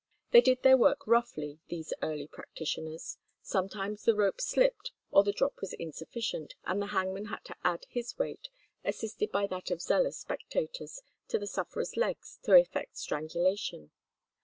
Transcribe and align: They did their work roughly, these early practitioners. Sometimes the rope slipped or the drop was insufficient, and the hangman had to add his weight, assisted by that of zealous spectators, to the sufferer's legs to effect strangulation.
They 0.31 0.41
did 0.41 0.63
their 0.63 0.77
work 0.77 1.05
roughly, 1.05 1.59
these 1.67 1.93
early 2.01 2.25
practitioners. 2.27 3.19
Sometimes 3.43 4.01
the 4.03 4.15
rope 4.15 4.41
slipped 4.41 4.91
or 5.11 5.23
the 5.23 5.31
drop 5.31 5.61
was 5.61 5.73
insufficient, 5.73 6.55
and 6.65 6.81
the 6.81 6.87
hangman 6.87 7.25
had 7.25 7.45
to 7.45 7.55
add 7.63 7.85
his 7.87 8.17
weight, 8.17 8.47
assisted 8.83 9.31
by 9.31 9.45
that 9.45 9.69
of 9.69 9.79
zealous 9.79 10.17
spectators, 10.17 11.03
to 11.27 11.37
the 11.37 11.45
sufferer's 11.45 11.97
legs 11.97 12.39
to 12.45 12.55
effect 12.55 12.97
strangulation. 12.97 13.91